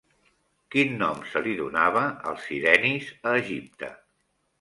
[0.75, 3.91] Quin nom se li donava als sirenis a Egipte?